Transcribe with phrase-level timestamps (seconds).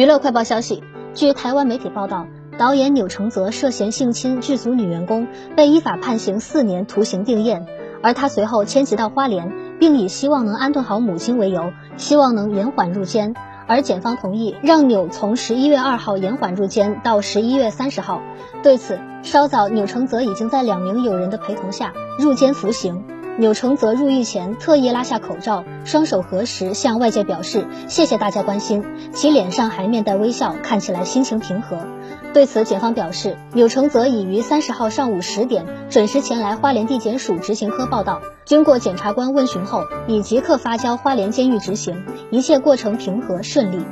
[0.00, 7.66] 娱乐快报消息，据台湾媒体报道，导演钮承泽涉嫌性侵剧组女员工，被依法判刑四年徒刑定谳。
[8.02, 13.34] 而他随后迁徙到花莲，并以希望能安顿好母亲为由，希望能延缓入监。
[13.66, 18.22] 而检方同意让钮从十一月二号延缓入监到十一月三十号。
[18.62, 23.04] 对此，稍早钮承泽已经在两名友人的陪同下入监服刑。
[23.38, 31.78] 钮承泽入狱前特意拉下口罩，双手合十，向外界表示谢谢大家关心，其脸上还面带微笑，看起来心情平和。
[32.34, 43.82] 对此，检方表示，钮承泽已于三十号上午十点准时前来花莲地检署执行科报道，经过检察官问询后，已即刻发交花莲监狱执行，一切过程平和顺利。